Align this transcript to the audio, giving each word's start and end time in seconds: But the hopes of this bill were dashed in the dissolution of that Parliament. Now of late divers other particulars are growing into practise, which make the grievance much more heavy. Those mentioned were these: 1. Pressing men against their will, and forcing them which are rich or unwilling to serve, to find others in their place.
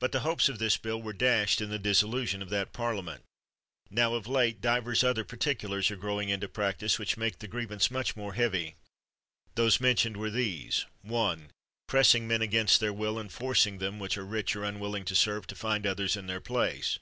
But 0.00 0.10
the 0.10 0.22
hopes 0.26 0.48
of 0.48 0.58
this 0.58 0.76
bill 0.76 1.00
were 1.00 1.12
dashed 1.12 1.60
in 1.60 1.70
the 1.70 1.78
dissolution 1.78 2.42
of 2.42 2.48
that 2.50 2.72
Parliament. 2.72 3.22
Now 3.88 4.14
of 4.14 4.26
late 4.26 4.60
divers 4.60 5.04
other 5.04 5.22
particulars 5.22 5.88
are 5.92 5.96
growing 5.96 6.30
into 6.30 6.48
practise, 6.48 6.98
which 6.98 7.16
make 7.16 7.38
the 7.38 7.46
grievance 7.46 7.92
much 7.92 8.16
more 8.16 8.34
heavy. 8.34 8.74
Those 9.54 9.80
mentioned 9.80 10.16
were 10.16 10.30
these: 10.30 10.84
1. 11.02 11.52
Pressing 11.86 12.26
men 12.26 12.42
against 12.42 12.80
their 12.80 12.92
will, 12.92 13.20
and 13.20 13.30
forcing 13.32 13.78
them 13.78 14.00
which 14.00 14.18
are 14.18 14.26
rich 14.26 14.56
or 14.56 14.64
unwilling 14.64 15.04
to 15.04 15.14
serve, 15.14 15.46
to 15.46 15.54
find 15.54 15.86
others 15.86 16.16
in 16.16 16.26
their 16.26 16.40
place. 16.40 16.98